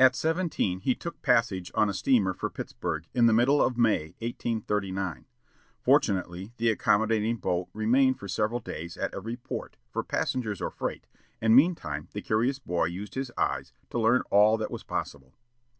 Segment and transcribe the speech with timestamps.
[0.00, 4.16] At seventeen he took passage on a steamer for Pittsburg, in the middle of May,
[4.18, 5.26] 1839.
[5.80, 11.06] Fortunately the accommodating boat remained for several days at every port, for passengers or freight,
[11.40, 15.34] and meantime the curious boy used his eyes to learn all that was possible.